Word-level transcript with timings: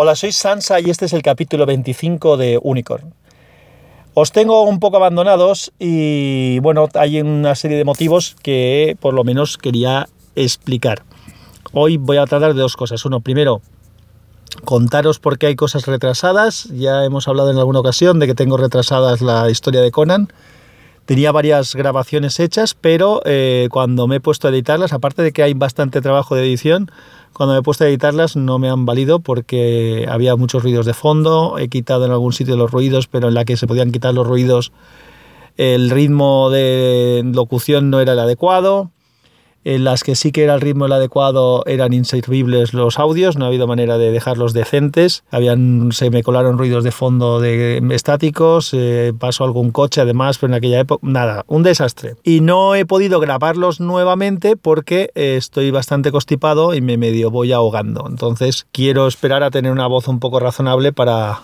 Hola, 0.00 0.14
soy 0.14 0.30
Sansa 0.30 0.78
y 0.78 0.90
este 0.90 1.06
es 1.06 1.12
el 1.12 1.22
capítulo 1.22 1.66
25 1.66 2.36
de 2.36 2.60
Unicorn. 2.62 3.14
Os 4.14 4.30
tengo 4.30 4.62
un 4.62 4.78
poco 4.78 4.96
abandonados 4.96 5.72
y 5.80 6.60
bueno, 6.60 6.86
hay 6.94 7.20
una 7.20 7.56
serie 7.56 7.76
de 7.76 7.84
motivos 7.84 8.36
que 8.40 8.96
por 9.00 9.12
lo 9.12 9.24
menos 9.24 9.58
quería 9.58 10.08
explicar. 10.36 11.02
Hoy 11.72 11.96
voy 11.96 12.18
a 12.18 12.26
tratar 12.26 12.54
de 12.54 12.60
dos 12.60 12.76
cosas. 12.76 13.04
Uno, 13.06 13.18
primero, 13.18 13.60
contaros 14.64 15.18
por 15.18 15.36
qué 15.36 15.46
hay 15.46 15.56
cosas 15.56 15.84
retrasadas. 15.84 16.66
Ya 16.66 17.04
hemos 17.04 17.26
hablado 17.26 17.50
en 17.50 17.58
alguna 17.58 17.80
ocasión 17.80 18.20
de 18.20 18.28
que 18.28 18.36
tengo 18.36 18.56
retrasadas 18.56 19.20
la 19.20 19.50
historia 19.50 19.80
de 19.80 19.90
Conan. 19.90 20.28
Tenía 21.08 21.32
varias 21.32 21.74
grabaciones 21.74 22.38
hechas, 22.38 22.74
pero 22.78 23.22
eh, 23.24 23.68
cuando 23.70 24.06
me 24.06 24.16
he 24.16 24.20
puesto 24.20 24.46
a 24.46 24.50
editarlas, 24.50 24.92
aparte 24.92 25.22
de 25.22 25.32
que 25.32 25.42
hay 25.42 25.54
bastante 25.54 26.02
trabajo 26.02 26.34
de 26.34 26.42
edición, 26.42 26.90
cuando 27.32 27.54
me 27.54 27.60
he 27.60 27.62
puesto 27.62 27.84
a 27.84 27.88
editarlas 27.88 28.36
no 28.36 28.58
me 28.58 28.68
han 28.68 28.84
valido 28.84 29.18
porque 29.18 30.06
había 30.06 30.36
muchos 30.36 30.62
ruidos 30.62 30.84
de 30.84 30.92
fondo, 30.92 31.56
he 31.56 31.68
quitado 31.68 32.04
en 32.04 32.10
algún 32.10 32.34
sitio 32.34 32.58
los 32.58 32.70
ruidos, 32.70 33.06
pero 33.06 33.28
en 33.28 33.32
la 33.32 33.46
que 33.46 33.56
se 33.56 33.66
podían 33.66 33.90
quitar 33.90 34.12
los 34.12 34.26
ruidos 34.26 34.70
el 35.56 35.88
ritmo 35.88 36.50
de 36.50 37.22
locución 37.24 37.88
no 37.88 38.00
era 38.00 38.12
el 38.12 38.18
adecuado 38.18 38.90
en 39.64 39.84
las 39.84 40.02
que 40.02 40.14
sí 40.14 40.32
que 40.32 40.44
era 40.44 40.54
el 40.54 40.60
ritmo 40.60 40.86
el 40.86 40.92
adecuado 40.92 41.62
eran 41.66 41.92
inservibles 41.92 42.72
los 42.72 42.98
audios, 42.98 43.36
no 43.36 43.44
ha 43.44 43.48
habido 43.48 43.66
manera 43.66 43.98
de 43.98 44.10
dejarlos 44.10 44.52
decentes, 44.52 45.24
habían, 45.30 45.92
se 45.92 46.10
me 46.10 46.22
colaron 46.22 46.58
ruidos 46.58 46.84
de 46.84 46.90
fondo 46.90 47.40
de 47.40 47.82
estáticos, 47.90 48.70
eh, 48.72 49.12
pasó 49.18 49.44
algún 49.44 49.70
coche 49.70 50.00
además, 50.00 50.38
pero 50.38 50.52
en 50.52 50.58
aquella 50.58 50.80
época, 50.80 51.06
nada, 51.06 51.44
un 51.48 51.62
desastre. 51.62 52.14
Y 52.22 52.40
no 52.40 52.74
he 52.74 52.86
podido 52.86 53.20
grabarlos 53.20 53.80
nuevamente 53.80 54.56
porque 54.56 55.10
eh, 55.14 55.36
estoy 55.36 55.70
bastante 55.70 56.12
constipado 56.12 56.74
y 56.74 56.80
me 56.80 56.96
medio 56.96 57.30
voy 57.30 57.52
ahogando, 57.52 58.06
entonces 58.08 58.66
quiero 58.72 59.06
esperar 59.06 59.42
a 59.42 59.50
tener 59.50 59.72
una 59.72 59.86
voz 59.86 60.08
un 60.08 60.20
poco 60.20 60.40
razonable 60.40 60.92
para, 60.92 61.40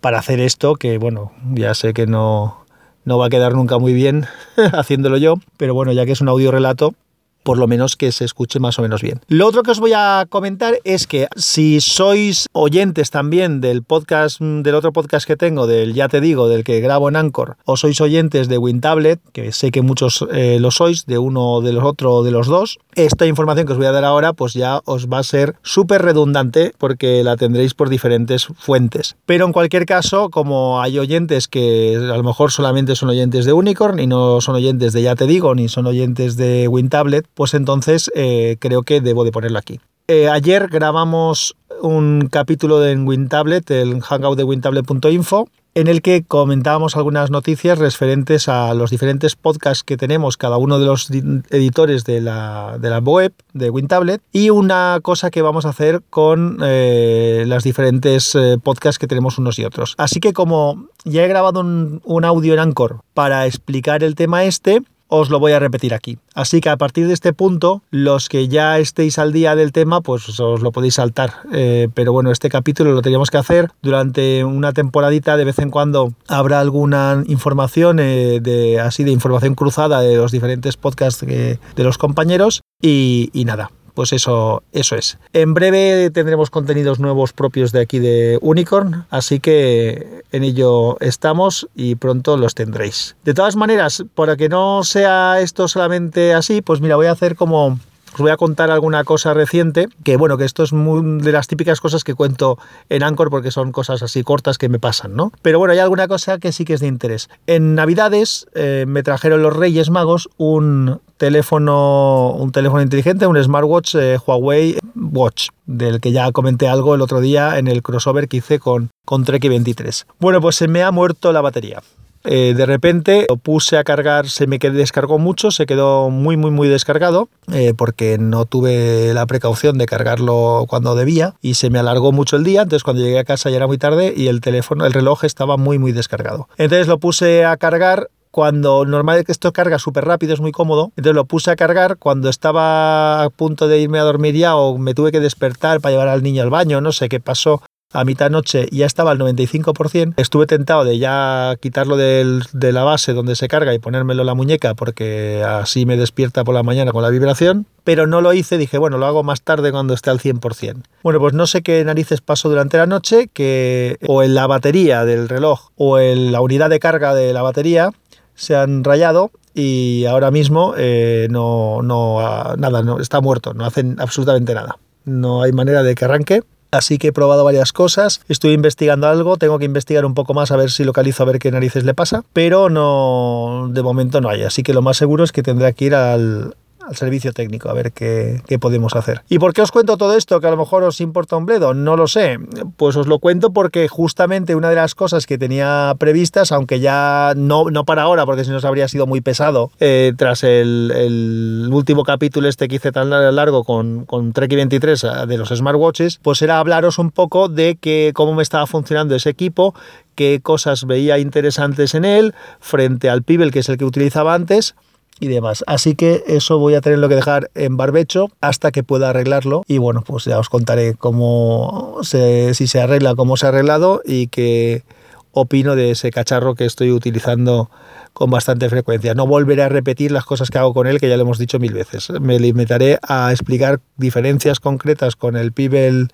para 0.00 0.18
hacer 0.18 0.40
esto, 0.40 0.74
que 0.74 0.98
bueno, 0.98 1.32
ya 1.54 1.74
sé 1.74 1.94
que 1.94 2.06
no, 2.06 2.64
no 3.04 3.18
va 3.18 3.26
a 3.26 3.30
quedar 3.30 3.54
nunca 3.54 3.78
muy 3.78 3.92
bien 3.92 4.26
haciéndolo 4.72 5.16
yo, 5.16 5.36
pero 5.56 5.74
bueno, 5.74 5.92
ya 5.92 6.04
que 6.04 6.12
es 6.12 6.20
un 6.20 6.28
audio 6.28 6.50
relato, 6.50 6.94
por 7.42 7.58
lo 7.58 7.66
menos 7.66 7.96
que 7.96 8.12
se 8.12 8.24
escuche 8.24 8.60
más 8.60 8.78
o 8.78 8.82
menos 8.82 9.02
bien. 9.02 9.20
Lo 9.28 9.46
otro 9.46 9.62
que 9.62 9.70
os 9.70 9.80
voy 9.80 9.92
a 9.94 10.26
comentar 10.28 10.78
es 10.84 11.06
que 11.06 11.28
si 11.36 11.80
sois 11.80 12.48
oyentes 12.52 13.10
también 13.10 13.60
del 13.60 13.82
podcast, 13.82 14.40
del 14.40 14.74
otro 14.74 14.92
podcast 14.92 15.26
que 15.26 15.36
tengo, 15.36 15.66
del 15.66 15.94
Ya 15.94 16.08
Te 16.08 16.20
Digo, 16.20 16.48
del 16.48 16.64
que 16.64 16.80
grabo 16.80 17.08
en 17.08 17.16
Anchor, 17.16 17.56
o 17.64 17.76
sois 17.76 18.00
oyentes 18.00 18.48
de 18.48 18.58
WinTablet, 18.58 19.20
que 19.32 19.52
sé 19.52 19.70
que 19.70 19.82
muchos 19.82 20.26
eh, 20.32 20.58
lo 20.60 20.70
sois, 20.70 21.06
de 21.06 21.18
uno, 21.18 21.60
de 21.60 21.72
los 21.72 21.84
otros, 21.84 22.24
de 22.24 22.30
los 22.30 22.46
dos, 22.46 22.78
esta 22.94 23.26
información 23.26 23.66
que 23.66 23.72
os 23.72 23.78
voy 23.78 23.86
a 23.86 23.92
dar 23.92 24.04
ahora, 24.04 24.32
pues 24.32 24.54
ya 24.54 24.80
os 24.84 25.08
va 25.08 25.18
a 25.18 25.22
ser 25.22 25.56
súper 25.62 26.02
redundante 26.02 26.72
porque 26.78 27.22
la 27.24 27.36
tendréis 27.36 27.74
por 27.74 27.88
diferentes 27.88 28.46
fuentes. 28.58 29.16
Pero 29.26 29.46
en 29.46 29.52
cualquier 29.52 29.86
caso, 29.86 30.30
como 30.30 30.80
hay 30.80 30.98
oyentes 30.98 31.48
que 31.48 31.96
a 31.96 32.16
lo 32.16 32.22
mejor 32.22 32.52
solamente 32.52 32.96
son 32.96 33.08
oyentes 33.08 33.44
de 33.44 33.52
Unicorn 33.52 33.98
y 33.98 34.06
no 34.06 34.40
son 34.40 34.56
oyentes 34.56 34.92
de 34.92 35.02
Ya 35.02 35.14
Te 35.14 35.26
Digo, 35.26 35.54
ni 35.54 35.68
son 35.68 35.86
oyentes 35.86 36.36
de 36.36 36.68
WinTablet, 36.68 37.26
pues 37.34 37.54
entonces 37.54 38.10
eh, 38.14 38.56
creo 38.58 38.82
que 38.82 39.00
debo 39.00 39.24
de 39.24 39.32
ponerlo 39.32 39.58
aquí. 39.58 39.80
Eh, 40.08 40.28
ayer 40.28 40.68
grabamos 40.68 41.56
un 41.80 42.28
capítulo 42.30 42.80
de 42.80 42.96
WinTablet, 42.96 43.70
el 43.70 44.02
hangout 44.02 44.36
de 44.36 44.44
wintablet.info, 44.44 45.48
en 45.74 45.86
el 45.86 46.02
que 46.02 46.22
comentábamos 46.22 46.96
algunas 46.96 47.30
noticias 47.30 47.78
referentes 47.78 48.48
a 48.48 48.74
los 48.74 48.90
diferentes 48.90 49.36
podcasts 49.36 49.82
que 49.82 49.96
tenemos 49.96 50.36
cada 50.36 50.58
uno 50.58 50.78
de 50.78 50.84
los 50.86 51.10
editores 51.10 52.04
de 52.04 52.20
la, 52.20 52.78
web 53.02 53.32
de 53.54 53.70
WinTablet 53.70 54.20
y 54.32 54.50
una 54.50 54.98
cosa 55.02 55.30
que 55.30 55.40
vamos 55.40 55.64
a 55.64 55.70
hacer 55.70 56.02
con 56.10 56.58
eh, 56.62 57.44
las 57.46 57.64
diferentes 57.64 58.36
podcasts 58.62 58.98
que 58.98 59.06
tenemos 59.06 59.38
unos 59.38 59.58
y 59.58 59.64
otros. 59.64 59.94
Así 59.96 60.20
que 60.20 60.34
como 60.34 60.88
ya 61.04 61.24
he 61.24 61.28
grabado 61.28 61.60
un 61.60 62.24
audio 62.24 62.52
en 62.52 62.60
Anchor 62.60 63.00
para 63.14 63.46
explicar 63.46 64.04
el 64.04 64.14
tema 64.14 64.44
este, 64.44 64.82
os 65.14 65.28
lo 65.28 65.38
voy 65.38 65.52
a 65.52 65.58
repetir 65.58 65.92
aquí. 65.92 66.16
Así 66.34 66.62
que 66.62 66.70
a 66.70 66.78
partir 66.78 67.06
de 67.06 67.12
este 67.12 67.34
punto, 67.34 67.82
los 67.90 68.30
que 68.30 68.48
ya 68.48 68.78
estéis 68.78 69.18
al 69.18 69.30
día 69.30 69.54
del 69.54 69.70
tema, 69.70 70.00
pues 70.00 70.40
os 70.40 70.62
lo 70.62 70.72
podéis 70.72 70.94
saltar. 70.94 71.34
Eh, 71.52 71.88
pero 71.92 72.14
bueno, 72.14 72.30
este 72.30 72.48
capítulo 72.48 72.92
lo 72.92 73.02
teníamos 73.02 73.30
que 73.30 73.36
hacer 73.36 73.70
durante 73.82 74.42
una 74.42 74.72
temporadita. 74.72 75.36
De 75.36 75.44
vez 75.44 75.58
en 75.58 75.68
cuando 75.68 76.14
habrá 76.28 76.60
alguna 76.60 77.22
información 77.26 77.98
eh, 78.00 78.40
de 78.40 78.80
así 78.80 79.04
de 79.04 79.10
información 79.10 79.54
cruzada 79.54 80.00
de 80.00 80.16
los 80.16 80.32
diferentes 80.32 80.78
podcasts 80.78 81.26
de 81.26 81.58
los 81.76 81.98
compañeros. 81.98 82.62
y 82.80 83.30
nada, 83.44 83.70
pues 83.94 84.12
eso, 84.12 84.62
eso 84.72 84.96
es. 84.96 85.18
En 85.32 85.54
breve 85.54 86.10
tendremos 86.10 86.50
contenidos 86.50 86.98
nuevos 87.00 87.32
propios 87.32 87.72
de 87.72 87.80
aquí 87.80 87.98
de 87.98 88.38
Unicorn, 88.40 89.06
así 89.10 89.40
que 89.40 90.22
en 90.32 90.44
ello 90.44 90.98
estamos 91.00 91.68
y 91.74 91.94
pronto 91.96 92.36
los 92.36 92.54
tendréis. 92.54 93.16
De 93.24 93.34
todas 93.34 93.56
maneras, 93.56 94.04
para 94.14 94.36
que 94.36 94.48
no 94.48 94.84
sea 94.84 95.40
esto 95.40 95.68
solamente 95.68 96.34
así, 96.34 96.62
pues 96.62 96.80
mira, 96.80 96.96
voy 96.96 97.06
a 97.06 97.12
hacer 97.12 97.36
como 97.36 97.78
os 98.14 98.18
voy 98.18 98.30
a 98.30 98.36
contar 98.36 98.70
alguna 98.70 99.04
cosa 99.04 99.34
reciente, 99.34 99.88
que 100.04 100.16
bueno, 100.16 100.36
que 100.36 100.44
esto 100.44 100.62
es 100.62 100.70
de 100.72 101.32
las 101.32 101.46
típicas 101.46 101.80
cosas 101.80 102.04
que 102.04 102.14
cuento 102.14 102.58
en 102.88 103.02
Anchor 103.02 103.30
porque 103.30 103.50
son 103.50 103.72
cosas 103.72 104.02
así 104.02 104.22
cortas 104.22 104.58
que 104.58 104.68
me 104.68 104.78
pasan, 104.78 105.14
¿no? 105.14 105.32
Pero 105.42 105.58
bueno, 105.58 105.72
hay 105.72 105.78
alguna 105.78 106.08
cosa 106.08 106.38
que 106.38 106.52
sí 106.52 106.64
que 106.64 106.74
es 106.74 106.80
de 106.80 106.86
interés. 106.86 107.28
En 107.46 107.74
Navidades 107.74 108.46
eh, 108.54 108.84
me 108.86 109.02
trajeron 109.02 109.42
los 109.42 109.56
Reyes 109.56 109.90
Magos 109.90 110.28
un 110.36 111.00
teléfono, 111.16 112.32
un 112.32 112.52
teléfono 112.52 112.82
inteligente, 112.82 113.26
un 113.26 113.42
smartwatch 113.42 113.94
eh, 113.94 114.18
Huawei 114.26 114.78
Watch, 114.94 115.48
del 115.66 116.00
que 116.00 116.12
ya 116.12 116.32
comenté 116.32 116.68
algo 116.68 116.94
el 116.94 117.00
otro 117.00 117.20
día 117.20 117.58
en 117.58 117.68
el 117.68 117.82
crossover 117.82 118.28
que 118.28 118.38
hice 118.38 118.58
con, 118.58 118.90
con 119.04 119.24
Trek 119.24 119.48
23. 119.48 120.06
Bueno, 120.18 120.40
pues 120.40 120.56
se 120.56 120.68
me 120.68 120.82
ha 120.82 120.90
muerto 120.90 121.32
la 121.32 121.40
batería. 121.40 121.80
Eh, 122.24 122.54
de 122.56 122.66
repente 122.66 123.26
lo 123.28 123.36
puse 123.36 123.78
a 123.78 123.84
cargar, 123.84 124.28
se 124.28 124.46
me 124.46 124.58
descargó 124.58 125.18
mucho, 125.18 125.50
se 125.50 125.66
quedó 125.66 126.10
muy, 126.10 126.36
muy, 126.36 126.50
muy 126.50 126.68
descargado, 126.68 127.28
eh, 127.52 127.74
porque 127.76 128.18
no 128.18 128.44
tuve 128.44 129.12
la 129.14 129.26
precaución 129.26 129.78
de 129.78 129.86
cargarlo 129.86 130.66
cuando 130.68 130.94
debía 130.94 131.34
y 131.40 131.54
se 131.54 131.70
me 131.70 131.78
alargó 131.78 132.12
mucho 132.12 132.36
el 132.36 132.44
día. 132.44 132.62
Entonces, 132.62 132.84
cuando 132.84 133.02
llegué 133.02 133.18
a 133.18 133.24
casa 133.24 133.50
ya 133.50 133.56
era 133.56 133.66
muy 133.66 133.78
tarde 133.78 134.14
y 134.16 134.28
el 134.28 134.40
teléfono, 134.40 134.86
el 134.86 134.92
reloj 134.92 135.24
estaba 135.24 135.56
muy, 135.56 135.78
muy 135.78 135.92
descargado. 135.92 136.48
Entonces, 136.58 136.86
lo 136.86 136.98
puse 136.98 137.44
a 137.44 137.56
cargar 137.56 138.08
cuando 138.32 138.86
normal 138.86 139.24
que 139.24 139.30
esto 139.30 139.52
carga 139.52 139.78
súper 139.78 140.06
rápido, 140.06 140.32
es 140.32 140.40
muy 140.40 140.52
cómodo. 140.52 140.90
Entonces 140.96 141.14
lo 141.14 141.26
puse 141.26 141.50
a 141.50 141.56
cargar 141.56 141.98
cuando 141.98 142.30
estaba 142.30 143.22
a 143.22 143.30
punto 143.30 143.68
de 143.68 143.78
irme 143.78 143.98
a 143.98 144.04
dormir 144.04 144.34
ya 144.34 144.56
o 144.56 144.78
me 144.78 144.94
tuve 144.94 145.12
que 145.12 145.20
despertar 145.20 145.80
para 145.80 145.92
llevar 145.92 146.08
al 146.08 146.22
niño 146.22 146.42
al 146.42 146.50
baño, 146.50 146.80
no 146.80 146.92
sé 146.92 147.10
qué 147.10 147.20
pasó 147.20 147.62
a 147.92 148.04
mitad 148.04 148.30
noche 148.30 148.68
ya 148.70 148.86
estaba 148.86 149.10
al 149.10 149.18
95%. 149.18 150.14
Estuve 150.16 150.46
tentado 150.46 150.84
de 150.84 150.98
ya 150.98 151.56
quitarlo 151.60 151.96
de 151.96 152.72
la 152.72 152.84
base 152.84 153.12
donde 153.12 153.36
se 153.36 153.48
carga 153.48 153.74
y 153.74 153.78
ponérmelo 153.78 154.22
en 154.22 154.26
la 154.26 154.34
muñeca 154.34 154.74
porque 154.74 155.44
así 155.46 155.86
me 155.86 155.96
despierta 155.96 156.44
por 156.44 156.54
la 156.54 156.62
mañana 156.62 156.92
con 156.92 157.02
la 157.02 157.10
vibración, 157.10 157.66
pero 157.84 158.06
no 158.06 158.20
lo 158.20 158.32
hice, 158.32 158.58
dije, 158.58 158.78
bueno, 158.78 158.98
lo 158.98 159.06
hago 159.06 159.22
más 159.22 159.42
tarde 159.42 159.72
cuando 159.72 159.94
esté 159.94 160.10
al 160.10 160.18
100%. 160.18 160.82
Bueno, 161.02 161.20
pues 161.20 161.34
no 161.34 161.46
sé 161.46 161.62
qué 161.62 161.84
narices 161.84 162.20
pasó 162.20 162.48
durante 162.48 162.78
la 162.78 162.86
noche, 162.86 163.28
que 163.32 163.98
o 164.06 164.22
en 164.22 164.34
la 164.34 164.46
batería 164.46 165.04
del 165.04 165.28
reloj 165.28 165.70
o 165.76 165.98
en 165.98 166.32
la 166.32 166.40
unidad 166.40 166.70
de 166.70 166.80
carga 166.80 167.14
de 167.14 167.32
la 167.32 167.42
batería 167.42 167.90
se 168.34 168.56
han 168.56 168.84
rayado 168.84 169.30
y 169.54 170.06
ahora 170.06 170.30
mismo 170.30 170.74
eh, 170.76 171.28
no, 171.30 171.82
no, 171.82 172.18
nada, 172.56 172.82
no, 172.82 172.98
está 172.98 173.20
muerto, 173.20 173.52
no 173.54 173.64
hacen 173.64 173.96
absolutamente 173.98 174.54
nada. 174.54 174.78
No 175.04 175.42
hay 175.42 175.52
manera 175.52 175.82
de 175.82 175.94
que 175.94 176.04
arranque 176.04 176.42
Así 176.72 176.96
que 176.96 177.08
he 177.08 177.12
probado 177.12 177.44
varias 177.44 177.74
cosas, 177.74 178.22
estoy 178.28 178.54
investigando 178.54 179.06
algo, 179.06 179.36
tengo 179.36 179.58
que 179.58 179.66
investigar 179.66 180.06
un 180.06 180.14
poco 180.14 180.32
más 180.32 180.50
a 180.52 180.56
ver 180.56 180.70
si 180.70 180.84
localizo 180.84 181.22
a 181.22 181.26
ver 181.26 181.38
qué 181.38 181.50
narices 181.50 181.84
le 181.84 181.92
pasa, 181.92 182.24
pero 182.32 182.70
no, 182.70 183.68
de 183.70 183.82
momento 183.82 184.22
no 184.22 184.30
hay. 184.30 184.42
Así 184.42 184.62
que 184.62 184.72
lo 184.72 184.80
más 184.80 184.96
seguro 184.96 185.22
es 185.22 185.32
que 185.32 185.42
tendré 185.42 185.74
que 185.74 185.84
ir 185.84 185.94
al, 185.94 186.56
al 186.86 186.96
servicio 186.96 187.32
técnico 187.32 187.68
a 187.68 187.74
ver 187.74 187.92
qué, 187.92 188.42
podemos 188.60 188.94
hacer. 188.94 189.22
¿Y 189.28 189.38
por 189.38 189.52
qué 189.52 189.62
os 189.62 189.72
cuento 189.72 189.96
todo 189.96 190.16
esto? 190.16 190.40
Que 190.40 190.46
a 190.46 190.50
lo 190.50 190.56
mejor 190.56 190.82
os 190.82 191.00
importa 191.00 191.36
un 191.36 191.46
bledo, 191.46 191.74
no 191.74 191.96
lo 191.96 192.06
sé. 192.06 192.38
Pues 192.76 192.96
os 192.96 193.06
lo 193.06 193.18
cuento 193.18 193.52
porque 193.52 193.88
justamente 193.88 194.54
una 194.54 194.68
de 194.68 194.76
las 194.76 194.94
cosas 194.94 195.26
que 195.26 195.38
tenía 195.38 195.94
previstas, 195.98 196.52
aunque 196.52 196.80
ya 196.80 197.32
no, 197.36 197.70
no 197.70 197.84
para 197.84 198.02
ahora, 198.02 198.26
porque 198.26 198.44
si 198.44 198.50
no 198.50 198.58
habría 198.62 198.88
sido 198.88 199.06
muy 199.06 199.20
pesado, 199.20 199.70
eh, 199.80 200.12
tras 200.16 200.44
el, 200.44 201.68
último 201.72 202.04
capítulo 202.04 202.48
este 202.48 202.68
que 202.68 202.76
hice 202.76 202.92
tan 202.92 203.10
largo 203.10 203.64
con, 203.64 204.04
con 204.04 204.32
Trek 204.32 204.54
23 204.54 205.04
ah, 205.04 205.26
de 205.26 205.38
los 205.38 205.48
smartwatches, 205.48 206.18
pues 206.22 206.42
era 206.42 206.58
hablaros 206.58 206.98
un 206.98 207.10
poco 207.10 207.48
de 207.48 207.76
que, 207.76 208.12
cómo 208.14 208.34
me 208.34 208.42
estaba 208.42 208.66
funcionando 208.66 209.14
ese 209.14 209.30
equipo, 209.30 209.74
qué 210.14 210.40
cosas 210.42 210.86
veía 210.86 211.18
interesantes 211.18 211.94
en 211.94 212.04
él 212.04 212.34
frente 212.60 213.08
al 213.10 213.22
Pibel, 213.22 213.50
que 213.50 213.60
es 213.60 213.68
el 213.68 213.78
que 213.78 213.84
utilizaba 213.84 214.34
antes 214.34 214.74
y 215.22 215.28
demás. 215.28 215.62
Así 215.68 215.94
que 215.94 216.24
eso 216.26 216.58
voy 216.58 216.74
a 216.74 216.80
tenerlo 216.80 217.08
que 217.08 217.14
dejar 217.14 217.48
en 217.54 217.76
barbecho 217.76 218.28
hasta 218.40 218.72
que 218.72 218.82
pueda 218.82 219.10
arreglarlo. 219.10 219.62
Y 219.68 219.78
bueno, 219.78 220.02
pues 220.04 220.24
ya 220.24 220.36
os 220.40 220.48
contaré 220.48 220.94
cómo 220.94 221.98
se, 222.02 222.54
si 222.54 222.66
se 222.66 222.80
arregla, 222.80 223.14
cómo 223.14 223.36
se 223.36 223.46
ha 223.46 223.50
arreglado 223.50 224.02
y 224.04 224.26
qué 224.26 224.82
opino 225.30 225.76
de 225.76 225.92
ese 225.92 226.10
cacharro 226.10 226.56
que 226.56 226.64
estoy 226.64 226.90
utilizando 226.90 227.70
con 228.12 228.30
bastante 228.30 228.68
frecuencia. 228.68 229.14
No 229.14 229.28
volveré 229.28 229.62
a 229.62 229.68
repetir 229.68 230.10
las 230.10 230.24
cosas 230.24 230.50
que 230.50 230.58
hago 230.58 230.74
con 230.74 230.88
él, 230.88 230.98
que 230.98 231.08
ya 231.08 231.16
lo 231.16 231.22
hemos 231.22 231.38
dicho 231.38 231.60
mil 231.60 231.72
veces. 231.72 232.10
Me 232.20 232.40
limitaré 232.40 232.98
a 233.06 233.30
explicar 233.30 233.78
diferencias 233.96 234.58
concretas 234.58 235.14
con 235.14 235.36
el 235.36 235.52
Pibel 235.52 236.08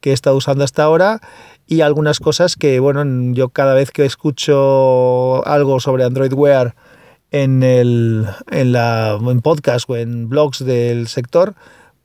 que 0.00 0.10
he 0.10 0.12
estado 0.12 0.36
usando 0.36 0.62
hasta 0.62 0.84
ahora 0.84 1.20
y 1.66 1.80
algunas 1.80 2.20
cosas 2.20 2.54
que, 2.54 2.78
bueno, 2.78 3.04
yo 3.34 3.48
cada 3.48 3.74
vez 3.74 3.90
que 3.90 4.04
escucho 4.04 5.44
algo 5.48 5.80
sobre 5.80 6.04
Android 6.04 6.32
Wear 6.32 6.76
en, 7.32 7.62
el, 7.62 8.26
en, 8.50 8.72
la, 8.72 9.18
en 9.20 9.40
podcast 9.40 9.90
o 9.90 9.96
en 9.96 10.28
blogs 10.28 10.64
del 10.64 11.08
sector, 11.08 11.54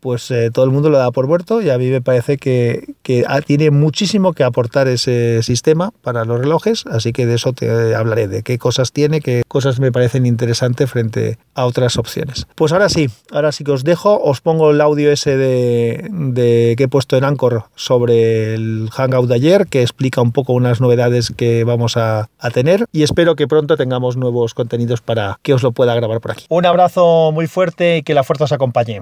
pues 0.08 0.32
eh, 0.32 0.52
todo 0.54 0.64
el 0.64 0.72
mundo 0.72 0.90
lo 0.90 0.98
da 0.98 1.12
por 1.12 1.28
muerto 1.28 1.62
y 1.62 1.70
a 1.70 1.78
mí 1.78 1.90
me 1.90 2.00
parece 2.00 2.38
que, 2.38 2.96
tiene 3.46 3.72
muchísimo 3.72 4.32
que 4.32 4.46
aportar 4.46 4.88
ese 4.88 5.44
sistema 5.44 5.92
para 6.02 6.24
los 6.24 6.40
relojes, 6.40 6.86
así 6.86 7.12
que 7.12 7.26
de 7.26 7.36
eso 7.36 7.52
te 7.52 7.94
hablaré, 7.94 8.30
de 8.30 8.42
qué 8.42 8.58
cosas 8.58 8.94
tiene, 8.94 9.20
qué 9.20 9.44
cosas 9.50 9.82
me 9.82 9.92
parecen 9.92 10.26
interesantes 10.26 10.90
frente 10.90 11.38
a 11.56 11.66
otras 11.66 11.98
opciones. 11.98 12.48
Pues 12.56 12.72
ahora 12.72 12.88
sí, 12.88 13.10
ahora 13.32 13.52
sí 13.52 13.66
que 13.66 13.72
os 13.72 13.84
dejo, 13.84 14.18
os 14.24 14.40
pongo 14.40 14.72
el 14.72 14.80
audio 14.80 15.12
ese 15.12 15.36
de, 15.36 16.76
que 16.78 16.84
he 16.84 16.88
puesto 16.88 17.18
en 17.18 17.26
Anchor 17.26 17.66
sobre 17.76 18.54
el 18.54 18.90
Hangout 18.90 19.28
de 19.28 19.36
ayer, 19.36 19.68
que 19.68 19.82
explica 19.82 20.22
un 20.22 20.32
poco 20.32 20.54
unas 20.54 20.80
novedades 20.80 21.34
que 21.36 21.66
vamos 21.66 21.98
a, 21.98 22.30
a 22.40 22.50
tener 22.50 22.86
y 22.94 23.04
espero 23.04 23.36
que 23.36 23.46
pronto 23.46 23.76
tengamos 23.76 24.16
nuevos 24.16 24.54
contenidos 24.54 25.02
para 25.02 25.38
que 25.44 25.54
os 25.54 25.64
lo 25.64 25.74
pueda 25.74 25.94
grabar 25.96 26.22
por 26.22 26.32
aquí. 26.32 26.46
Un 26.48 26.66
abrazo 26.66 27.34
muy 27.34 27.48
fuerte 27.48 27.98
y 27.98 28.04
que 28.04 28.14
la 28.14 28.24
fuerza 28.24 28.46
os 28.46 28.54
acompañe. 28.54 29.02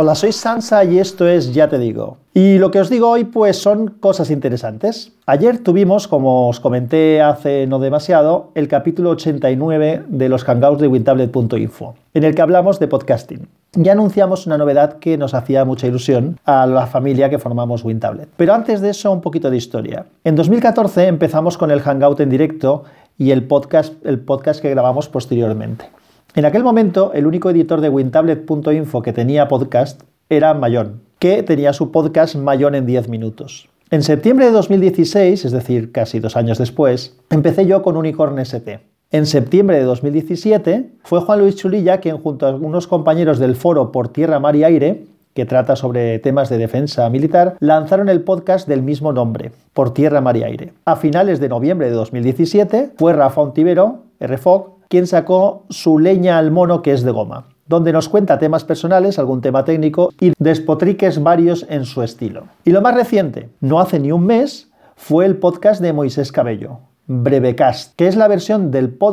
Hola, 0.00 0.14
soy 0.14 0.30
Sansa 0.30 0.84
y 0.84 1.00
esto 1.00 1.26
es 1.26 1.52
Ya 1.52 1.68
te 1.68 1.76
digo. 1.76 2.18
Y 2.32 2.58
lo 2.58 2.70
que 2.70 2.78
os 2.78 2.88
digo 2.88 3.10
hoy 3.10 3.24
pues 3.24 3.60
son 3.60 3.88
cosas 3.88 4.30
interesantes. 4.30 5.10
Ayer 5.26 5.58
tuvimos, 5.58 6.06
como 6.06 6.48
os 6.48 6.60
comenté 6.60 7.20
hace 7.20 7.66
no 7.66 7.80
demasiado, 7.80 8.52
el 8.54 8.68
capítulo 8.68 9.10
89 9.10 10.04
de 10.06 10.28
los 10.28 10.44
hangouts 10.44 10.80
de 10.80 10.86
wintablet.info, 10.86 11.96
en 12.14 12.22
el 12.22 12.36
que 12.36 12.42
hablamos 12.42 12.78
de 12.78 12.86
podcasting. 12.86 13.48
Ya 13.72 13.90
anunciamos 13.90 14.46
una 14.46 14.56
novedad 14.56 15.00
que 15.00 15.18
nos 15.18 15.34
hacía 15.34 15.64
mucha 15.64 15.88
ilusión 15.88 16.38
a 16.44 16.64
la 16.68 16.86
familia 16.86 17.28
que 17.28 17.40
formamos 17.40 17.82
WinTablet. 17.82 18.28
Pero 18.36 18.54
antes 18.54 18.80
de 18.80 18.90
eso, 18.90 19.10
un 19.10 19.20
poquito 19.20 19.50
de 19.50 19.56
historia. 19.56 20.06
En 20.22 20.36
2014 20.36 21.08
empezamos 21.08 21.58
con 21.58 21.72
el 21.72 21.80
Hangout 21.80 22.20
en 22.20 22.30
directo 22.30 22.84
y 23.18 23.32
el 23.32 23.42
podcast, 23.42 23.94
el 24.06 24.20
podcast 24.20 24.62
que 24.62 24.70
grabamos 24.70 25.08
posteriormente. 25.08 25.86
En 26.34 26.44
aquel 26.44 26.62
momento, 26.62 27.12
el 27.14 27.26
único 27.26 27.50
editor 27.50 27.80
de 27.80 27.88
wintablet.info 27.88 29.02
que 29.02 29.12
tenía 29.12 29.48
podcast 29.48 30.02
era 30.28 30.52
Mayon, 30.54 31.00
que 31.18 31.42
tenía 31.42 31.72
su 31.72 31.90
podcast 31.90 32.36
Mayon 32.36 32.74
en 32.74 32.86
10 32.86 33.08
minutos. 33.08 33.68
En 33.90 34.02
septiembre 34.02 34.46
de 34.46 34.52
2016, 34.52 35.46
es 35.46 35.52
decir, 35.52 35.90
casi 35.90 36.20
dos 36.20 36.36
años 36.36 36.58
después, 36.58 37.16
empecé 37.30 37.66
yo 37.66 37.82
con 37.82 37.96
Unicorn 37.96 38.38
ST. 38.38 38.80
En 39.10 39.24
septiembre 39.24 39.78
de 39.78 39.84
2017 39.84 40.90
fue 41.02 41.22
Juan 41.22 41.40
Luis 41.40 41.56
Chulilla 41.56 41.98
quien 41.98 42.18
junto 42.18 42.44
a 42.44 42.50
algunos 42.50 42.86
compañeros 42.86 43.38
del 43.38 43.56
foro 43.56 43.90
Por 43.90 44.08
Tierra, 44.08 44.38
Mar 44.38 44.54
y 44.54 44.64
Aire, 44.64 45.06
que 45.32 45.46
trata 45.46 45.76
sobre 45.76 46.18
temas 46.18 46.50
de 46.50 46.58
defensa 46.58 47.08
militar, 47.08 47.56
lanzaron 47.60 48.10
el 48.10 48.20
podcast 48.20 48.68
del 48.68 48.82
mismo 48.82 49.14
nombre, 49.14 49.52
Por 49.72 49.94
Tierra, 49.94 50.20
Mar 50.20 50.36
y 50.36 50.42
Aire. 50.42 50.74
A 50.84 50.96
finales 50.96 51.40
de 51.40 51.48
noviembre 51.48 51.88
de 51.88 51.94
2017 51.94 52.90
fue 52.98 53.14
Rafa 53.14 53.40
Ontivero, 53.40 54.02
RFOG, 54.20 54.77
quien 54.88 55.06
sacó 55.06 55.64
su 55.68 55.98
leña 55.98 56.38
al 56.38 56.50
mono 56.50 56.82
que 56.82 56.92
es 56.92 57.02
de 57.02 57.10
goma, 57.10 57.46
donde 57.66 57.92
nos 57.92 58.08
cuenta 58.08 58.38
temas 58.38 58.64
personales, 58.64 59.18
algún 59.18 59.40
tema 59.40 59.64
técnico 59.64 60.12
y 60.20 60.32
despotriques 60.38 61.22
varios 61.22 61.66
en 61.68 61.84
su 61.84 62.02
estilo. 62.02 62.44
Y 62.64 62.70
lo 62.70 62.80
más 62.80 62.94
reciente, 62.94 63.50
no 63.60 63.80
hace 63.80 64.00
ni 64.00 64.12
un 64.12 64.24
mes, 64.24 64.70
fue 64.96 65.26
el 65.26 65.36
podcast 65.36 65.80
de 65.80 65.92
Moisés 65.92 66.32
Cabello, 66.32 66.80
Brevecast, 67.10 67.96
que 67.96 68.06
es 68.06 68.16
la 68.16 68.28
versión 68.28 68.70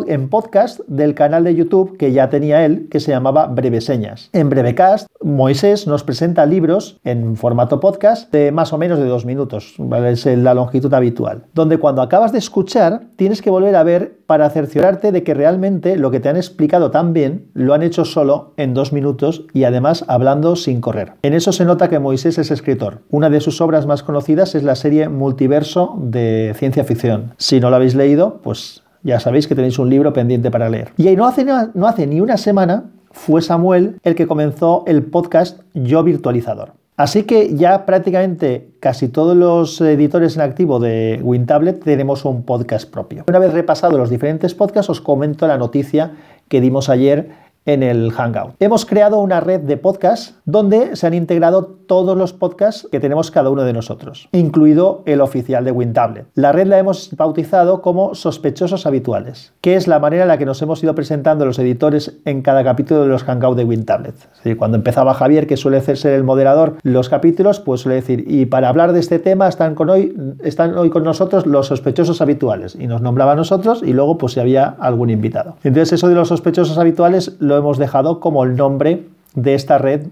en 0.07 0.29
podcast 0.29 0.81
del 0.87 1.15
canal 1.15 1.45
de 1.45 1.55
YouTube 1.55 1.95
que 1.97 2.11
ya 2.11 2.29
tenía 2.29 2.65
él, 2.65 2.89
que 2.91 2.99
se 2.99 3.11
llamaba 3.11 3.47
Breveseñas. 3.47 4.29
En 4.33 4.49
Brevecast, 4.49 5.07
Moisés 5.21 5.87
nos 5.87 6.03
presenta 6.03 6.45
libros 6.45 6.99
en 7.05 7.37
formato 7.37 7.79
podcast 7.79 8.29
de 8.33 8.51
más 8.51 8.73
o 8.73 8.77
menos 8.77 8.99
de 8.99 9.05
dos 9.05 9.25
minutos, 9.25 9.75
es 10.03 10.25
la 10.25 10.53
longitud 10.53 10.93
habitual, 10.93 11.45
donde 11.53 11.77
cuando 11.77 12.01
acabas 12.01 12.33
de 12.33 12.39
escuchar 12.39 13.03
tienes 13.15 13.41
que 13.41 13.49
volver 13.49 13.77
a 13.77 13.83
ver 13.83 14.17
para 14.27 14.49
cerciorarte 14.49 15.11
de 15.11 15.23
que 15.23 15.33
realmente 15.33 15.95
lo 15.97 16.11
que 16.11 16.19
te 16.19 16.27
han 16.27 16.35
explicado 16.35 16.91
tan 16.91 17.13
bien 17.13 17.47
lo 17.53 17.73
han 17.73 17.83
hecho 17.83 18.03
solo 18.03 18.53
en 18.57 18.73
dos 18.73 18.91
minutos 18.91 19.45
y 19.53 19.63
además 19.63 20.03
hablando 20.07 20.55
sin 20.55 20.81
correr. 20.81 21.13
En 21.21 21.33
eso 21.33 21.51
se 21.51 21.63
nota 21.63 21.89
que 21.89 21.99
Moisés 21.99 22.37
es 22.39 22.51
escritor. 22.51 23.03
Una 23.09 23.29
de 23.29 23.39
sus 23.39 23.61
obras 23.61 23.85
más 23.85 24.03
conocidas 24.03 24.55
es 24.55 24.63
la 24.63 24.75
serie 24.75 25.07
Multiverso 25.07 25.95
de 25.99 26.53
ciencia 26.57 26.83
ficción. 26.83 27.33
Si 27.37 27.59
no 27.59 27.69
lo 27.69 27.75
habéis 27.85 27.95
leído, 27.95 28.39
pues 28.41 28.81
ya 29.03 29.19
sabéis 29.19 29.47
que 29.47 29.53
tenéis 29.53 29.77
un 29.77 29.89
libro 29.89 30.11
pendiente 30.11 30.49
para 30.49 30.69
leer. 30.69 30.91
Y 30.97 31.15
no 31.15 31.27
hace, 31.27 31.45
no 31.45 31.87
hace 31.87 32.07
ni 32.07 32.19
una 32.19 32.37
semana 32.37 32.85
fue 33.11 33.43
Samuel 33.43 33.99
el 34.03 34.15
que 34.15 34.25
comenzó 34.25 34.83
el 34.87 35.03
podcast 35.03 35.61
Yo 35.75 36.03
Virtualizador. 36.03 36.73
Así 36.97 37.23
que 37.23 37.55
ya 37.55 37.85
prácticamente 37.85 38.69
casi 38.79 39.09
todos 39.09 39.35
los 39.37 39.79
editores 39.81 40.35
en 40.35 40.41
activo 40.41 40.79
de 40.79 41.19
WinTablet 41.21 41.83
tenemos 41.83 42.25
un 42.25 42.43
podcast 42.43 42.89
propio. 42.89 43.25
Una 43.27 43.37
vez 43.37 43.53
repasado 43.53 43.97
los 43.97 44.09
diferentes 44.09 44.55
podcasts, 44.55 44.89
os 44.89 45.01
comento 45.01 45.45
la 45.45 45.57
noticia 45.57 46.13
que 46.47 46.61
dimos 46.61 46.89
ayer 46.89 47.29
en 47.65 47.83
el 47.83 48.11
Hangout. 48.11 48.55
Hemos 48.59 48.85
creado 48.85 49.19
una 49.19 49.39
red 49.39 49.61
de 49.61 49.77
podcasts 49.77 50.35
donde 50.45 50.95
se 50.95 51.07
han 51.07 51.13
integrado 51.13 51.63
todos 51.87 52.17
los 52.17 52.33
podcasts 52.33 52.87
que 52.91 52.99
tenemos 52.99 53.31
cada 53.31 53.49
uno 53.49 53.63
de 53.63 53.73
nosotros, 53.73 54.29
incluido 54.31 55.03
el 55.05 55.21
oficial 55.21 55.65
de 55.65 55.71
WinTablet. 55.71 56.27
La 56.33 56.51
red 56.51 56.67
la 56.67 56.79
hemos 56.79 57.15
bautizado 57.15 57.81
como 57.81 58.15
sospechosos 58.15 58.85
habituales, 58.85 59.53
que 59.61 59.75
es 59.75 59.87
la 59.87 59.99
manera 59.99 60.23
en 60.23 60.29
la 60.29 60.37
que 60.37 60.45
nos 60.45 60.61
hemos 60.61 60.83
ido 60.83 60.95
presentando 60.95 61.45
los 61.45 61.59
editores 61.59 62.17
en 62.25 62.41
cada 62.41 62.63
capítulo 62.63 63.01
de 63.01 63.07
los 63.07 63.23
Hangout 63.23 63.57
de 63.57 63.65
WinTablet. 63.65 64.15
Es 64.15 64.37
decir, 64.37 64.57
cuando 64.57 64.77
empezaba 64.77 65.13
Javier, 65.13 65.47
que 65.47 65.57
suele 65.57 65.81
ser 65.81 66.13
el 66.13 66.23
moderador, 66.23 66.77
los 66.83 67.09
capítulos, 67.09 67.59
pues 67.59 67.81
suele 67.81 67.95
decir, 67.95 68.25
y 68.27 68.45
para 68.45 68.69
hablar 68.69 68.93
de 68.93 68.99
este 68.99 69.19
tema 69.19 69.47
están, 69.47 69.75
con 69.75 69.89
hoy, 69.89 70.15
están 70.43 70.77
hoy 70.77 70.89
con 70.89 71.03
nosotros 71.03 71.45
los 71.45 71.67
sospechosos 71.67 72.21
habituales, 72.21 72.75
y 72.79 72.87
nos 72.87 73.01
nombraba 73.01 73.33
a 73.33 73.35
nosotros, 73.35 73.81
y 73.83 73.93
luego 73.93 74.17
pues 74.17 74.33
si 74.33 74.39
había 74.39 74.75
algún 74.79 75.09
invitado. 75.09 75.55
Entonces 75.63 75.93
eso 75.93 76.07
de 76.07 76.15
los 76.15 76.27
sospechosos 76.27 76.77
habituales 76.77 77.37
hemos 77.57 77.77
dejado 77.77 78.19
como 78.19 78.43
el 78.43 78.55
nombre 78.55 79.07
de 79.33 79.53
esta 79.53 79.77
red 79.77 80.07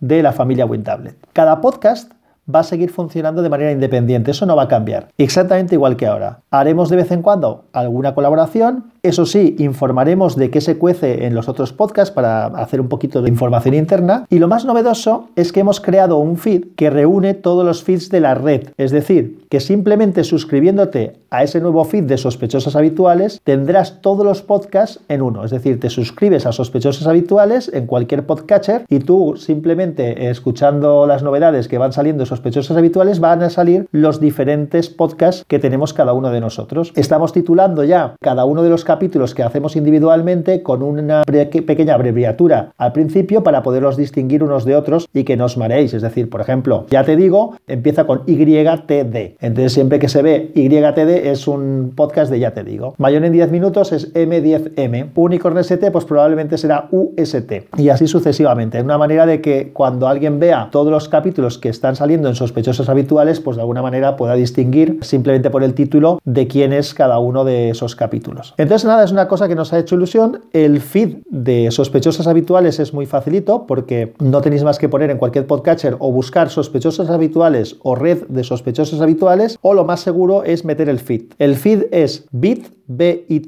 de 0.00 0.22
la 0.22 0.32
familia 0.32 0.66
WinTablet. 0.66 1.16
Cada 1.32 1.60
podcast 1.60 2.12
va 2.52 2.60
a 2.60 2.64
seguir 2.64 2.90
funcionando 2.90 3.42
de 3.42 3.50
manera 3.50 3.72
independiente, 3.72 4.30
eso 4.30 4.46
no 4.46 4.56
va 4.56 4.64
a 4.64 4.68
cambiar, 4.68 5.08
exactamente 5.18 5.74
igual 5.74 5.96
que 5.96 6.06
ahora. 6.06 6.40
Haremos 6.50 6.88
de 6.88 6.96
vez 6.96 7.10
en 7.10 7.22
cuando 7.22 7.64
alguna 7.72 8.14
colaboración, 8.14 8.92
eso 9.08 9.26
sí, 9.26 9.56
informaremos 9.58 10.36
de 10.36 10.50
qué 10.50 10.60
se 10.60 10.78
cuece 10.78 11.26
en 11.26 11.34
los 11.34 11.48
otros 11.48 11.72
podcasts 11.72 12.14
para 12.14 12.46
hacer 12.46 12.80
un 12.80 12.88
poquito 12.88 13.22
de 13.22 13.28
información 13.28 13.74
interna. 13.74 14.26
Y 14.30 14.38
lo 14.38 14.48
más 14.48 14.64
novedoso 14.64 15.28
es 15.36 15.52
que 15.52 15.60
hemos 15.60 15.80
creado 15.80 16.18
un 16.18 16.36
feed 16.36 16.64
que 16.76 16.90
reúne 16.90 17.34
todos 17.34 17.64
los 17.64 17.82
feeds 17.82 18.08
de 18.10 18.20
la 18.20 18.34
red. 18.34 18.68
Es 18.76 18.90
decir, 18.90 19.46
que 19.48 19.60
simplemente 19.60 20.24
suscribiéndote 20.24 21.14
a 21.30 21.42
ese 21.42 21.60
nuevo 21.60 21.84
feed 21.84 22.04
de 22.04 22.18
sospechosos 22.18 22.76
habituales 22.76 23.40
tendrás 23.44 24.00
todos 24.00 24.24
los 24.24 24.42
podcasts 24.42 25.00
en 25.08 25.22
uno. 25.22 25.44
Es 25.44 25.50
decir, 25.50 25.80
te 25.80 25.90
suscribes 25.90 26.46
a 26.46 26.52
sospechosos 26.52 27.06
habituales 27.06 27.70
en 27.72 27.86
cualquier 27.86 28.26
podcatcher 28.26 28.84
y 28.88 29.00
tú 29.00 29.34
simplemente 29.36 30.30
escuchando 30.30 31.06
las 31.06 31.22
novedades 31.22 31.68
que 31.68 31.78
van 31.78 31.92
saliendo 31.92 32.24
de 32.24 32.76
habituales 32.76 33.20
van 33.20 33.42
a 33.42 33.50
salir 33.50 33.88
los 33.92 34.20
diferentes 34.20 34.88
podcasts 34.88 35.44
que 35.46 35.58
tenemos 35.58 35.92
cada 35.92 36.12
uno 36.12 36.30
de 36.30 36.40
nosotros. 36.40 36.92
Estamos 36.94 37.32
titulando 37.32 37.84
ya 37.84 38.14
cada 38.20 38.44
uno 38.44 38.62
de 38.62 38.70
los 38.70 38.84
capítulos 38.84 38.97
que 38.98 39.42
hacemos 39.42 39.76
individualmente 39.76 40.62
con 40.62 40.82
una 40.82 41.22
pequeña 41.24 41.94
abreviatura 41.94 42.72
al 42.76 42.92
principio 42.92 43.42
para 43.42 43.62
poderlos 43.62 43.96
distinguir 43.96 44.42
unos 44.42 44.64
de 44.64 44.76
otros 44.76 45.08
y 45.14 45.24
que 45.24 45.36
no 45.36 45.46
os 45.46 45.56
mareéis. 45.56 45.94
Es 45.94 46.02
decir, 46.02 46.28
por 46.28 46.40
ejemplo, 46.40 46.86
ya 46.90 47.04
te 47.04 47.16
digo, 47.16 47.56
empieza 47.66 48.06
con 48.06 48.22
YTD. 48.26 49.36
Entonces, 49.40 49.72
siempre 49.72 49.98
que 49.98 50.08
se 50.08 50.22
ve 50.22 50.52
YTD 50.54 51.28
es 51.28 51.48
un 51.48 51.92
podcast 51.94 52.30
de 52.30 52.38
ya 52.38 52.52
te 52.52 52.64
digo. 52.64 52.94
Mayor 52.98 53.24
en 53.24 53.32
10 53.32 53.50
minutos 53.50 53.92
es 53.92 54.12
M10M. 54.14 55.10
Unicorn 55.14 55.58
ST, 55.58 55.90
pues 55.90 56.04
probablemente 56.04 56.58
será 56.58 56.88
UST. 56.90 57.52
Y 57.76 57.88
así 57.88 58.06
sucesivamente. 58.06 58.80
Una 58.82 58.98
manera 58.98 59.26
de 59.26 59.40
que 59.40 59.72
cuando 59.72 60.08
alguien 60.08 60.38
vea 60.38 60.68
todos 60.70 60.90
los 60.90 61.08
capítulos 61.08 61.58
que 61.58 61.68
están 61.68 61.96
saliendo 61.96 62.28
en 62.28 62.34
sospechosos 62.34 62.88
habituales, 62.88 63.40
pues 63.40 63.56
de 63.56 63.62
alguna 63.62 63.82
manera 63.82 64.16
pueda 64.16 64.34
distinguir 64.34 64.98
simplemente 65.02 65.50
por 65.50 65.62
el 65.62 65.74
título 65.74 66.20
de 66.24 66.46
quién 66.46 66.72
es 66.72 66.94
cada 66.94 67.18
uno 67.18 67.44
de 67.44 67.70
esos 67.70 67.96
capítulos. 67.96 68.54
Entonces, 68.56 68.77
nada, 68.84 69.04
es 69.04 69.12
una 69.12 69.28
cosa 69.28 69.48
que 69.48 69.54
nos 69.54 69.72
ha 69.72 69.78
hecho 69.78 69.94
ilusión. 69.94 70.42
El 70.52 70.80
feed 70.80 71.18
de 71.28 71.70
sospechosos 71.70 72.26
habituales 72.26 72.78
es 72.80 72.92
muy 72.92 73.06
facilito 73.06 73.66
porque 73.66 74.14
no 74.18 74.40
tenéis 74.40 74.64
más 74.64 74.78
que 74.78 74.88
poner 74.88 75.10
en 75.10 75.18
cualquier 75.18 75.46
podcatcher 75.46 75.96
o 75.98 76.12
buscar 76.12 76.50
sospechosos 76.50 77.10
habituales 77.10 77.76
o 77.82 77.94
red 77.94 78.26
de 78.28 78.44
sospechosos 78.44 79.00
habituales 79.00 79.58
o 79.62 79.74
lo 79.74 79.84
más 79.84 80.00
seguro 80.00 80.44
es 80.44 80.64
meter 80.64 80.88
el 80.88 80.98
feed. 80.98 81.32
El 81.38 81.56
feed 81.56 81.84
es 81.90 82.26
bit.ly, 82.32 83.44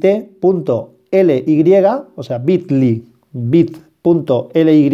o 2.17 2.23
sea, 2.23 2.39
bit.ly, 2.39 3.05
bit.ly 3.33 4.91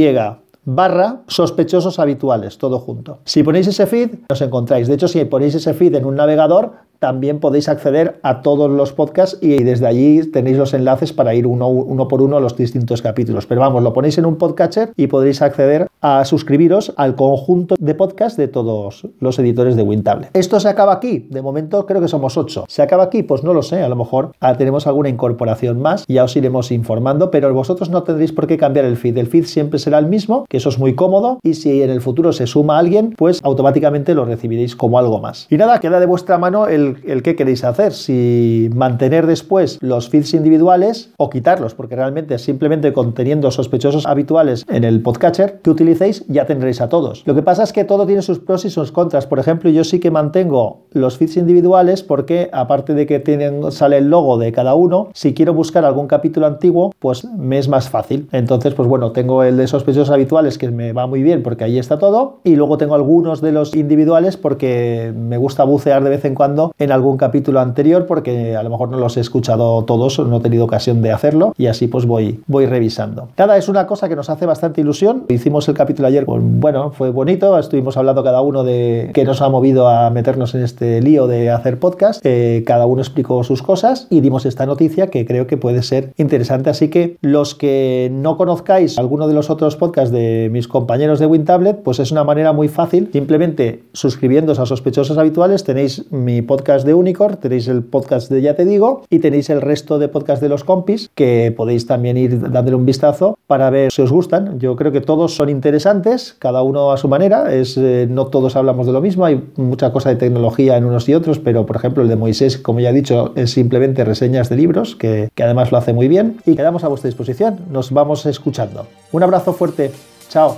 barra 0.66 1.22
sospechosos 1.28 1.98
habituales, 1.98 2.58
todo 2.58 2.80
junto. 2.80 3.20
Si 3.24 3.42
ponéis 3.42 3.68
ese 3.68 3.86
feed, 3.86 4.10
os 4.28 4.42
encontráis. 4.42 4.88
De 4.88 4.94
hecho, 4.94 5.08
si 5.08 5.24
ponéis 5.24 5.54
ese 5.54 5.72
feed 5.72 5.94
en 5.94 6.04
un 6.04 6.16
navegador, 6.16 6.72
también 6.98 7.40
podéis 7.40 7.68
acceder 7.68 8.18
a 8.22 8.42
todos 8.42 8.70
los 8.70 8.92
podcasts 8.92 9.38
y 9.40 9.62
desde 9.62 9.86
allí 9.86 10.30
tenéis 10.30 10.56
los 10.56 10.74
enlaces 10.74 11.12
para 11.12 11.34
ir 11.34 11.46
uno, 11.46 12.08
por 12.08 12.22
uno 12.22 12.36
a 12.36 12.40
los 12.40 12.56
distintos 12.56 13.02
capítulos. 13.02 13.46
Pero 13.46 13.60
vamos, 13.60 13.82
lo 13.82 13.92
ponéis 13.92 14.18
en 14.18 14.26
un 14.26 14.36
podcatcher 14.36 14.92
y 14.96 15.06
podréis 15.06 15.42
acceder 15.42 15.88
a 16.00 16.24
suscribiros 16.24 16.92
al 16.96 17.16
conjunto 17.16 17.76
de 17.78 17.94
podcasts 17.94 18.36
de 18.36 18.48
todos 18.48 19.06
los 19.20 19.38
editores 19.38 19.76
de 19.76 19.82
Wintable. 19.82 20.28
¿Esto 20.32 20.60
se 20.60 20.68
acaba 20.68 20.92
aquí? 20.92 21.26
De 21.30 21.42
momento 21.42 21.86
creo 21.86 22.00
que 22.00 22.08
somos 22.08 22.36
ocho. 22.36 22.64
¿Se 22.68 22.82
acaba 22.82 23.04
aquí? 23.04 23.22
Pues 23.22 23.42
no 23.42 23.54
lo 23.54 23.62
sé, 23.62 23.82
a 23.82 23.88
lo 23.88 23.96
mejor 23.96 24.32
tenemos 24.58 24.86
alguna 24.86 25.08
incorporación 25.08 25.80
más, 25.80 26.04
ya 26.08 26.24
os 26.24 26.36
iremos 26.36 26.70
informando, 26.70 27.30
pero 27.30 27.52
vosotros 27.52 27.90
no 27.90 28.02
tendréis 28.02 28.32
por 28.32 28.46
qué 28.46 28.56
cambiar 28.56 28.84
el 28.84 28.96
feed. 28.96 29.16
El 29.18 29.26
feed 29.26 29.44
siempre 29.44 29.78
será 29.78 29.98
el 29.98 30.06
mismo, 30.06 30.44
que 30.48 30.58
eso 30.58 30.68
es 30.68 30.78
muy 30.78 30.94
cómodo, 30.94 31.38
y 31.42 31.54
si 31.54 31.82
en 31.82 31.90
el 31.90 32.00
futuro 32.00 32.32
se 32.32 32.46
suma 32.46 32.78
alguien, 32.78 33.14
pues 33.16 33.40
automáticamente 33.42 34.14
lo 34.14 34.24
recibiréis 34.24 34.76
como 34.76 34.98
algo 34.98 35.20
más. 35.20 35.46
Y 35.50 35.56
nada, 35.56 35.80
queda 35.80 36.00
de 36.00 36.06
vuestra 36.06 36.38
mano 36.38 36.66
el, 36.66 36.95
el 37.04 37.22
qué 37.22 37.36
queréis 37.36 37.64
hacer, 37.64 37.92
si 37.92 38.70
mantener 38.74 39.26
después 39.26 39.78
los 39.80 40.08
feeds 40.08 40.34
individuales 40.34 41.10
o 41.16 41.30
quitarlos, 41.30 41.74
porque 41.74 41.96
realmente 41.96 42.38
simplemente 42.38 42.92
conteniendo 42.92 43.50
sospechosos 43.50 44.06
habituales 44.06 44.64
en 44.68 44.84
el 44.84 45.02
podcatcher 45.02 45.60
que 45.62 45.70
utilicéis 45.70 46.24
ya 46.28 46.46
tendréis 46.46 46.80
a 46.80 46.88
todos. 46.88 47.22
Lo 47.26 47.34
que 47.34 47.42
pasa 47.42 47.62
es 47.62 47.72
que 47.72 47.84
todo 47.84 48.06
tiene 48.06 48.22
sus 48.22 48.38
pros 48.38 48.64
y 48.64 48.70
sus 48.70 48.92
contras. 48.92 49.26
Por 49.26 49.38
ejemplo, 49.38 49.70
yo 49.70 49.84
sí 49.84 50.00
que 50.00 50.10
mantengo 50.10 50.86
los 50.92 51.16
feeds 51.18 51.36
individuales 51.36 52.02
porque 52.02 52.48
aparte 52.52 52.94
de 52.94 53.06
que 53.06 53.18
tienen, 53.18 53.70
sale 53.72 53.98
el 53.98 54.10
logo 54.10 54.38
de 54.38 54.52
cada 54.52 54.74
uno, 54.74 55.08
si 55.14 55.34
quiero 55.34 55.54
buscar 55.54 55.84
algún 55.84 56.06
capítulo 56.06 56.46
antiguo, 56.46 56.92
pues 56.98 57.24
me 57.24 57.58
es 57.58 57.68
más 57.68 57.88
fácil. 57.88 58.28
Entonces, 58.32 58.74
pues 58.74 58.88
bueno, 58.88 59.12
tengo 59.12 59.42
el 59.42 59.56
de 59.56 59.66
sospechosos 59.66 60.10
habituales 60.10 60.58
que 60.58 60.70
me 60.70 60.92
va 60.92 61.06
muy 61.06 61.22
bien 61.22 61.42
porque 61.42 61.64
ahí 61.64 61.78
está 61.78 61.98
todo 61.98 62.40
y 62.44 62.56
luego 62.56 62.78
tengo 62.78 62.94
algunos 62.94 63.40
de 63.40 63.52
los 63.52 63.74
individuales 63.74 64.36
porque 64.36 65.12
me 65.16 65.36
gusta 65.36 65.64
bucear 65.64 66.02
de 66.04 66.10
vez 66.10 66.24
en 66.24 66.34
cuando 66.34 66.72
en 66.78 66.92
algún 66.92 67.16
capítulo 67.16 67.60
anterior 67.60 68.06
porque 68.06 68.56
a 68.56 68.62
lo 68.62 68.70
mejor 68.70 68.90
no 68.90 68.98
los 68.98 69.16
he 69.16 69.20
escuchado 69.20 69.84
todos 69.84 70.18
o 70.18 70.24
no 70.24 70.38
he 70.38 70.40
tenido 70.40 70.64
ocasión 70.64 71.02
de 71.02 71.12
hacerlo 71.12 71.54
y 71.56 71.66
así 71.66 71.86
pues 71.86 72.06
voy, 72.06 72.40
voy 72.46 72.66
revisando. 72.66 73.28
Cada 73.34 73.56
es 73.56 73.68
una 73.68 73.86
cosa 73.86 74.08
que 74.08 74.16
nos 74.16 74.28
hace 74.28 74.46
bastante 74.46 74.80
ilusión. 74.80 75.24
Hicimos 75.28 75.68
el 75.68 75.74
capítulo 75.74 76.08
ayer, 76.08 76.26
pues, 76.26 76.42
bueno, 76.42 76.90
fue 76.90 77.10
bonito, 77.10 77.58
estuvimos 77.58 77.96
hablando 77.96 78.22
cada 78.22 78.42
uno 78.42 78.64
de 78.64 79.10
qué 79.14 79.24
nos 79.24 79.40
ha 79.40 79.48
movido 79.48 79.88
a 79.88 80.10
meternos 80.10 80.54
en 80.54 80.62
este 80.62 81.00
lío 81.00 81.26
de 81.26 81.50
hacer 81.50 81.78
podcast, 81.78 82.20
eh, 82.24 82.62
cada 82.66 82.86
uno 82.86 83.00
explicó 83.00 83.42
sus 83.44 83.62
cosas 83.62 84.06
y 84.10 84.20
dimos 84.20 84.46
esta 84.46 84.66
noticia 84.66 85.08
que 85.08 85.24
creo 85.24 85.46
que 85.46 85.56
puede 85.56 85.82
ser 85.82 86.12
interesante, 86.16 86.70
así 86.70 86.88
que 86.88 87.16
los 87.20 87.54
que 87.54 88.10
no 88.12 88.36
conozcáis 88.36 88.98
alguno 88.98 89.28
de 89.28 89.34
los 89.34 89.50
otros 89.50 89.76
podcasts 89.76 90.10
de 90.10 90.48
mis 90.52 90.68
compañeros 90.68 91.18
de 91.18 91.26
WinTablet, 91.26 91.82
pues 91.82 91.98
es 92.00 92.12
una 92.12 92.24
manera 92.24 92.52
muy 92.52 92.68
fácil, 92.68 93.08
simplemente 93.12 93.84
suscribiéndose 93.92 94.60
a 94.60 94.66
sospechosos 94.66 95.18
habituales, 95.18 95.64
tenéis 95.64 96.10
mi 96.10 96.42
podcast 96.42 96.65
de 96.66 96.94
Unicorn, 96.94 97.36
tenéis 97.36 97.68
el 97.68 97.84
podcast 97.84 98.28
de 98.28 98.42
Ya 98.42 98.56
Te 98.56 98.64
Digo 98.64 99.02
y 99.08 99.20
tenéis 99.20 99.50
el 99.50 99.60
resto 99.60 100.00
de 100.00 100.08
podcasts 100.08 100.40
de 100.40 100.48
los 100.48 100.64
compis 100.64 101.08
que 101.14 101.54
podéis 101.56 101.86
también 101.86 102.16
ir 102.16 102.50
dándole 102.50 102.74
un 102.74 102.84
vistazo 102.84 103.38
para 103.46 103.70
ver 103.70 103.92
si 103.92 104.02
os 104.02 104.10
gustan. 104.10 104.58
Yo 104.58 104.74
creo 104.74 104.90
que 104.90 105.00
todos 105.00 105.36
son 105.36 105.48
interesantes, 105.48 106.34
cada 106.40 106.62
uno 106.62 106.90
a 106.90 106.96
su 106.96 107.06
manera, 107.06 107.54
es, 107.54 107.76
eh, 107.76 108.08
no 108.10 108.26
todos 108.26 108.56
hablamos 108.56 108.86
de 108.86 108.92
lo 108.92 109.00
mismo, 109.00 109.24
hay 109.24 109.44
mucha 109.56 109.92
cosa 109.92 110.08
de 110.08 110.16
tecnología 110.16 110.76
en 110.76 110.84
unos 110.84 111.08
y 111.08 111.14
otros, 111.14 111.38
pero 111.38 111.66
por 111.66 111.76
ejemplo 111.76 112.02
el 112.02 112.08
de 112.08 112.16
Moisés, 112.16 112.58
como 112.58 112.80
ya 112.80 112.90
he 112.90 112.94
dicho, 112.94 113.32
es 113.36 113.52
simplemente 113.52 114.04
reseñas 114.04 114.48
de 114.48 114.56
libros, 114.56 114.96
que, 114.96 115.28
que 115.36 115.42
además 115.44 115.70
lo 115.70 115.78
hace 115.78 115.92
muy 115.92 116.08
bien 116.08 116.38
y 116.44 116.56
quedamos 116.56 116.82
a 116.82 116.88
vuestra 116.88 117.06
disposición. 117.06 117.60
Nos 117.70 117.92
vamos 117.92 118.26
escuchando. 118.26 118.86
Un 119.12 119.22
abrazo 119.22 119.52
fuerte. 119.52 119.92
Chao. 120.28 120.56